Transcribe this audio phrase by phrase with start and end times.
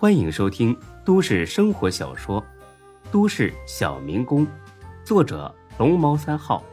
[0.00, 0.74] 欢迎收听
[1.04, 2.40] 都市生活小说
[3.12, 4.46] 《都市小民工》，
[5.04, 6.64] 作者龙猫三号，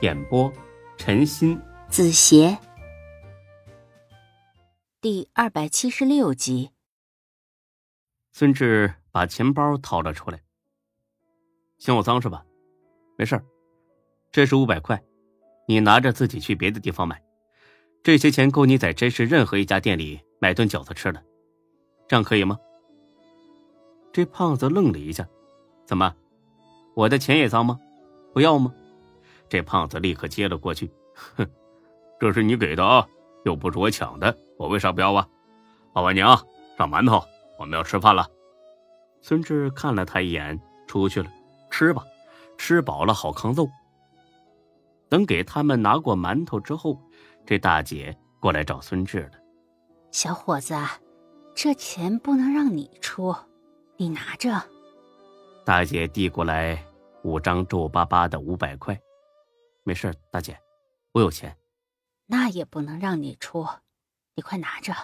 [0.00, 0.48] 演播
[0.96, 2.56] 陈鑫、子邪，
[5.00, 6.70] 第二百七十六集。
[8.30, 10.40] 孙志把钱包掏了出来，
[11.78, 12.44] 嫌我脏是吧？
[13.18, 13.42] 没事
[14.30, 15.02] 这是五百块，
[15.66, 17.20] 你拿着自己去别的地方买，
[18.04, 21.20] 这些钱够你在真市任何一家店里买顿饺子吃了。
[22.12, 22.58] 这样可以吗？
[24.12, 25.26] 这胖子愣了一下，
[25.86, 26.14] 怎么，
[26.94, 27.80] 我的钱也脏吗？
[28.34, 28.70] 不要吗？
[29.48, 30.92] 这胖子立刻接了过去，
[31.38, 31.50] 哼，
[32.20, 33.08] 这是你给的啊，
[33.46, 35.26] 又不是我抢的，我为啥不要啊？
[35.94, 36.36] 老板娘，
[36.76, 37.24] 上馒头，
[37.58, 38.28] 我们要吃饭了。
[39.22, 41.32] 孙志看了他一眼，出去了，
[41.70, 42.04] 吃吧。
[42.58, 43.66] 吃饱了好抗揍。
[45.08, 47.00] 等给他们拿过馒头之后，
[47.46, 49.32] 这大姐过来找孙志了。
[50.10, 50.74] 小伙子，
[51.54, 53.34] 这钱不能让你出，
[53.96, 54.68] 你拿着。
[55.64, 56.84] 大姐递过来
[57.22, 59.00] 五张皱巴巴的五百块。
[59.84, 60.58] 没事，大姐，
[61.12, 61.56] 我有钱。
[62.26, 63.66] 那也不能让你出，
[64.34, 64.94] 你快拿着。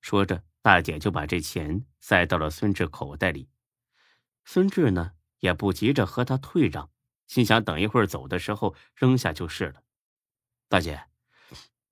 [0.00, 3.48] 说着，大姐就把这钱塞到了孙志口袋里。
[4.44, 5.12] 孙志呢？
[5.38, 6.90] 也不急着和他退让，
[7.26, 9.80] 心想等一会儿走的时候扔下就是了。
[10.68, 11.02] 大姐，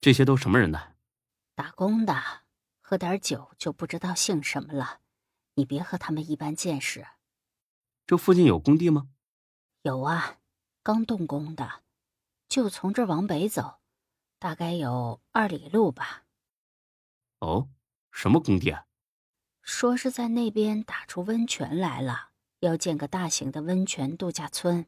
[0.02, 0.78] 这些都什么人呢？
[1.54, 2.14] 打工的，
[2.88, 5.00] 喝点酒就不知道姓什么了。
[5.56, 7.06] 你别和他们一般见识。
[8.06, 9.10] 这附近有工地吗？
[9.82, 10.38] 有啊，
[10.82, 11.82] 刚动工的，
[12.48, 13.80] 就从这往北走，
[14.38, 16.22] 大概有二里路吧。
[17.40, 17.68] 哦，
[18.10, 18.86] 什么工地啊？
[19.60, 22.30] 说是在那边打出温泉来了。
[22.60, 24.86] 要建个大型的温泉度假村。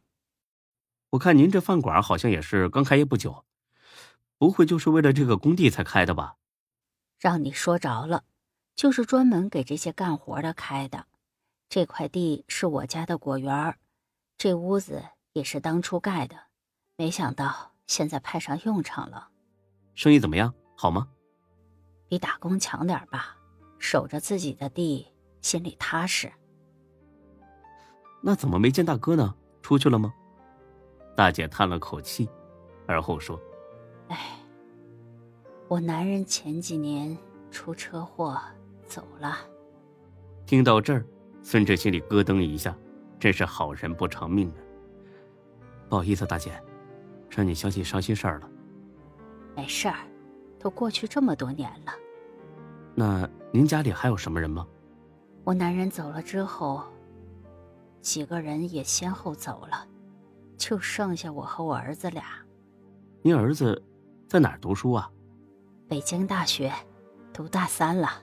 [1.10, 3.44] 我看您这饭馆好像也是刚开业不久，
[4.38, 6.38] 不会就是为了这个工地才开的吧？
[7.20, 8.24] 让你说着了，
[8.74, 11.04] 就是专门给这些干活的开的。
[11.68, 13.76] 这块地是我家的果园，
[14.38, 15.04] 这屋子
[15.34, 16.34] 也是当初盖的，
[16.96, 19.28] 没想到现在派上用场了。
[19.94, 20.54] 生意怎么样？
[20.74, 21.08] 好吗？
[22.08, 23.36] 比打工强点吧，
[23.78, 25.06] 守着自己的地，
[25.42, 26.32] 心里踏实。
[28.22, 29.34] 那怎么没见大哥呢？
[29.60, 30.12] 出去了吗？
[31.14, 32.26] 大姐叹了口气，
[32.86, 33.38] 而后说
[34.08, 34.18] ：“哎，
[35.70, 37.16] 我男人前几年
[37.48, 38.36] 出车祸
[38.88, 39.38] 走了。”
[40.44, 41.06] 听到这儿，
[41.44, 42.76] 孙志心里咯噔一下，
[43.20, 44.58] 真是好人不长命啊！
[45.88, 46.60] 不好意思，大姐，
[47.28, 48.50] 让你想起伤心事儿了。
[49.54, 49.98] 没事儿，
[50.58, 51.92] 都过去这么多年了。
[52.96, 54.66] 那您家里还有什么人吗？
[55.44, 56.82] 我男人走了之后。
[58.00, 59.86] 几个人也先后走了，
[60.56, 62.24] 就剩下我和我儿子俩。
[63.22, 63.80] 您儿子
[64.26, 65.08] 在哪儿读书啊？
[65.90, 66.72] 北京大学，
[67.32, 68.22] 读大三了。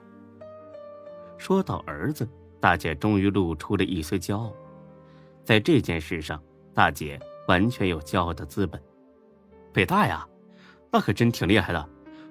[1.37, 2.25] 说到儿子，
[2.61, 4.53] 大姐终于露出了一丝骄傲。
[5.43, 6.41] 在这件事上，
[6.73, 8.81] 大姐完全有骄傲的资本。
[9.73, 10.25] 北大呀，
[10.93, 11.89] 那可真挺厉害的。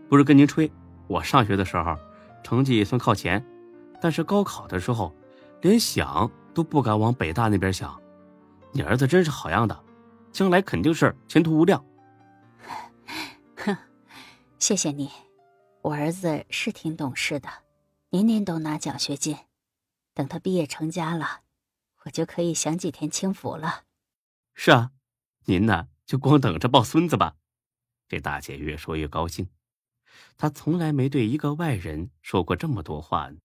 [0.09, 0.73] 不是跟您吹，
[1.07, 1.95] 我上学的时候
[2.43, 3.45] 成绩算靠前，
[4.01, 5.15] 但是高考的时候
[5.61, 6.31] 连想。
[6.55, 8.01] 都不敢往北大那边想，
[8.73, 9.79] 你儿子真是好样的，
[10.33, 11.85] 将来肯定是前途无量。
[13.59, 13.77] 哼，
[14.59, 15.11] 谢谢你，
[15.87, 17.49] 我儿子是挺懂事的，
[18.11, 19.37] 年年都拿奖学金，
[20.15, 21.43] 等他毕业成家了，
[22.03, 23.85] 我就可以享几天清福了。
[24.53, 24.91] 是啊，
[25.45, 27.37] 您呢就光等着抱孙子吧。
[28.09, 29.49] 这大姐越说越高兴，
[30.37, 33.39] 她从来没对一个外人说过这么多话呢。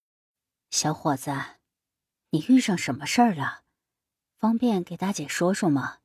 [0.72, 1.31] 小伙子。
[2.31, 3.63] 你遇上什么事儿了？
[4.40, 5.97] 方便给大姐说说吗？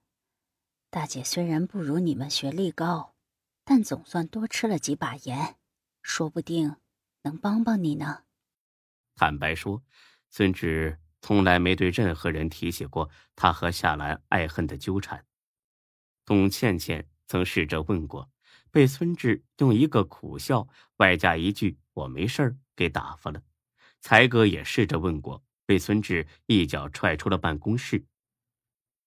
[0.90, 3.14] 大姐虽然不如你们学历高，
[3.64, 5.56] 但总算多吃了几把盐，
[6.06, 6.76] 说不定
[7.22, 8.22] 能帮帮你呢。
[9.16, 9.82] 坦白说，
[10.30, 15.26] 孙志从来没对任何人提起过他和夏兰爱恨的纠缠。
[16.24, 18.30] 董倩倩曾试着问过，
[18.70, 20.68] 被孙志用一个苦笑
[20.98, 23.42] 外加一句“我没事儿”给打发了。
[24.00, 25.44] 才哥也试着问过。
[25.66, 28.06] 被孙志一脚踹出了办公室。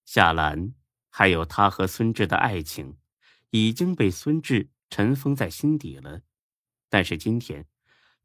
[0.04, 0.74] 夏兰
[1.08, 2.98] 还有他和孙志的爱情，
[3.48, 6.20] 已经被孙志尘封在心底了。
[6.90, 7.64] 但是今天，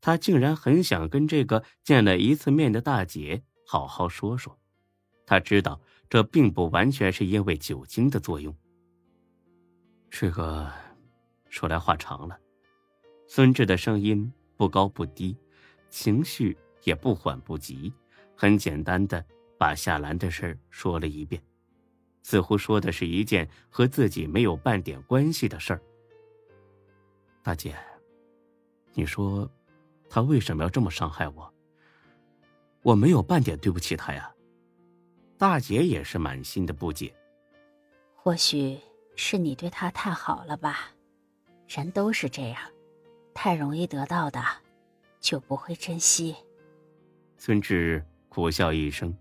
[0.01, 4.59] 他竟然很想跟这个见了一次面的大姐好好说说。
[5.25, 5.79] 他知道
[6.09, 8.53] 这并不完全是因为酒精的作用。
[10.09, 10.71] 这个
[11.49, 12.37] 说来话长了。
[13.27, 15.35] 孙志的声音不高不低，
[15.89, 17.91] 情绪也不缓不急。
[18.35, 19.25] 很简单的
[19.57, 21.41] 把夏兰的事说了一遍，
[22.21, 25.81] 似乎说的是一件和自己没有半点关系的事儿。
[27.41, 27.75] 大姐，
[28.95, 29.47] 你说
[30.09, 31.53] 他为什么要这么伤害我？
[32.81, 34.31] 我没有半点对不起他呀。
[35.37, 37.13] 大姐也是满心的不解。
[38.15, 38.79] 或许
[39.17, 40.91] 是你对他太好了吧？
[41.67, 42.61] 人都是这样，
[43.33, 44.41] 太容易得到的，
[45.19, 46.35] 就不会珍惜。
[47.37, 49.13] 孙志苦笑一声，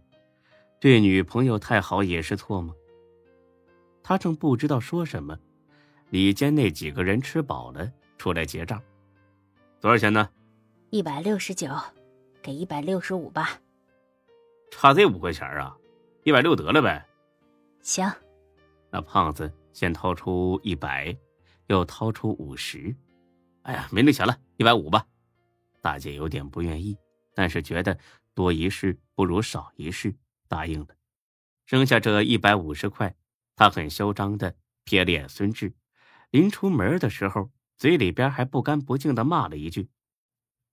[0.79, 2.73] 对女朋友太好也是错吗？
[4.05, 5.37] 他正不知道说什么，
[6.11, 8.81] 里间那几个人吃饱了出来结账，
[9.85, 10.31] 多少钱呢？
[10.89, 11.69] 一百六十九，
[12.41, 13.61] 给一百六十五吧。
[14.71, 15.77] 差这五块钱啊？
[16.23, 17.07] 一百六得了呗。
[17.83, 18.11] 行。
[18.91, 21.15] 那胖子先掏出一百，
[21.67, 22.97] 又掏出五十。
[23.65, 25.07] 哎呀，没那钱了，一百五吧。
[25.83, 26.97] 大姐有点不愿意，
[27.35, 27.99] 但是觉得
[28.33, 30.15] 多一事不如少一事，
[30.49, 30.89] 答应了。
[31.67, 33.15] 剩下这一百五十块，
[33.55, 34.55] 她很嚣张的
[34.87, 35.75] 瞥了眼孙志，
[36.31, 39.91] 临出门的时候，嘴里边还不干不净的骂了一句。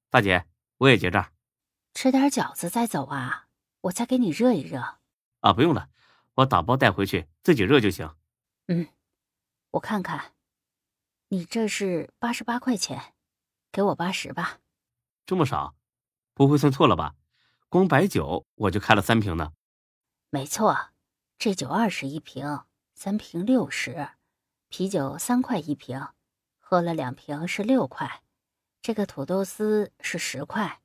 [0.09, 0.45] 大姐，
[0.77, 1.31] 我也结账。
[1.94, 3.48] 吃点饺子再走啊，
[3.81, 5.00] 我再给你热一热。
[5.39, 5.89] 啊，不用了，
[6.36, 8.15] 我打包带回去，自己热就行。
[8.68, 8.88] 嗯，
[9.71, 10.33] 我看看，
[11.30, 13.13] 你这是八十八块钱，
[13.71, 14.59] 给我八十吧。
[15.25, 15.75] 这么少，
[16.33, 17.15] 不会算错了吧？
[17.69, 19.53] 光白酒我就开了三瓶呢。
[20.30, 20.92] 没错，
[21.38, 22.63] 这酒二十一瓶，
[22.94, 24.09] 三瓶六十，
[24.69, 26.07] 啤酒三块一瓶，
[26.71, 28.23] 喝了两瓶是六块。
[28.81, 30.79] 这个土豆丝是十块，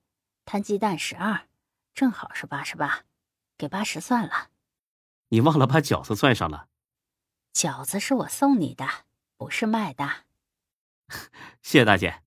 [0.45, 1.47] 摊鸡蛋十二，
[1.95, 3.05] 正好是八十八，
[3.57, 4.51] 给八十算了。
[5.29, 6.67] 你忘了把饺子算上了？
[7.53, 8.85] 饺子是我送你的，
[9.37, 10.25] 不是卖的。
[11.63, 12.25] 谢谢大姐。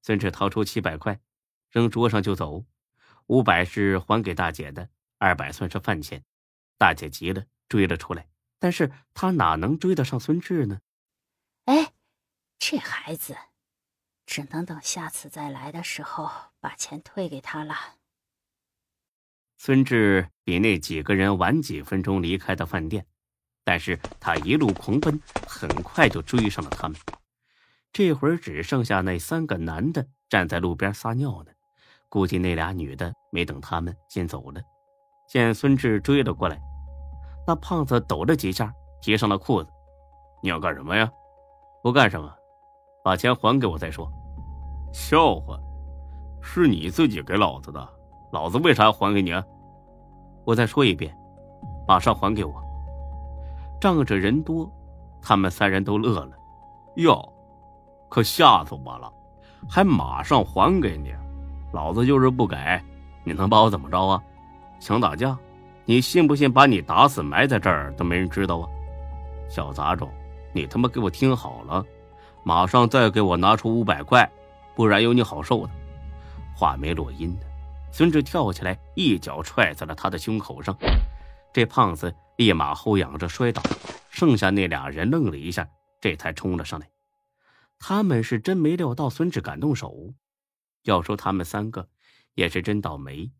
[0.00, 1.20] 孙志掏出七百块，
[1.70, 2.64] 扔桌上就走。
[3.26, 4.88] 五百是还给大姐的，
[5.18, 6.24] 二百算是饭钱。
[6.78, 10.80] 大姐急了，追了出来，但是她哪能追得上孙志呢？
[12.58, 13.36] 这孩子。
[14.26, 17.74] 只能等下次再来的时候把钱退给他了。
[19.56, 23.06] 孙志比那几个人晚几分钟离开的饭店，
[23.64, 27.00] 但是他一路狂奔，很快就追上了他们。
[27.90, 31.50] 这会儿只剩下那三个男的站在路边撒尿呢，
[32.10, 34.60] 估计那俩女的没等他们先走了。
[35.26, 36.60] 见孙志追了过来，
[37.46, 38.70] 那胖子抖了几下，
[39.00, 39.70] 提上了裤子
[40.44, 41.10] ：“你要干什么呀？
[41.82, 42.30] 不干什么。”
[43.02, 44.10] 把钱还给我再说。
[44.92, 45.58] 笑话，
[46.40, 47.88] 是你自己给老子的，
[48.32, 49.44] 老子为啥要还给你啊？
[50.44, 51.14] 我再说一遍，
[51.86, 52.54] 马上还给我。
[53.80, 54.70] 仗着人多，
[55.22, 56.30] 他们三人都乐了。
[56.96, 57.22] 哟，
[58.08, 59.12] 可吓死我了，
[59.68, 61.14] 还马上还给你？
[61.72, 62.56] 老子就是不给，
[63.24, 64.22] 你能把我怎么着啊？
[64.80, 65.38] 想打架？
[65.84, 68.68] 你信不信把你打死埋在这儿都没人知道啊？
[69.48, 70.10] 小杂种，
[70.52, 71.84] 你他妈给我听好了！
[72.48, 74.26] 马上再给我拿出五百块，
[74.74, 75.72] 不然有你好受的。
[76.56, 77.46] 话没落音呢，
[77.92, 80.74] 孙志跳起来，一脚踹在了他的胸口上。
[81.52, 83.62] 这胖子立马后仰着摔倒，
[84.08, 85.68] 剩下那俩人愣了一下，
[86.00, 86.88] 这才冲了上来。
[87.78, 90.14] 他们是真没料到孙志敢动手。
[90.84, 91.86] 要说他们三个，
[92.32, 93.30] 也是真倒霉。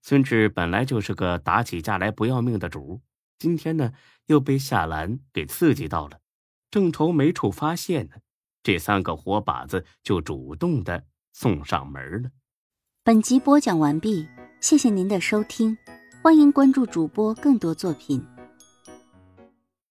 [0.00, 3.02] 孙志本来就是个打起架来不要命的主，
[3.38, 3.92] 今天呢
[4.24, 6.20] 又被夏兰给刺激到了，
[6.70, 8.16] 正愁没处发泄呢。
[8.64, 12.30] 这三个活靶子就主动的送上门了。
[13.04, 14.26] 本集播讲完毕，
[14.60, 15.76] 谢谢您的收听，
[16.22, 18.26] 欢迎关注主播更多作品。